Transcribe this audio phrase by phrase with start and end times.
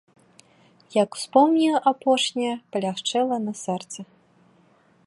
[1.03, 3.99] Як успомніў апошняе, палягчэла на сэрцы.